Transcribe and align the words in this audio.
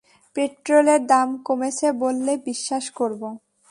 পেট্রোলের 0.35 1.01
দাম 1.07 1.29
কমেছে 1.47 1.87
বললে 2.01 2.33
বিশ্বাস 2.47 2.85
করব। 2.99 3.21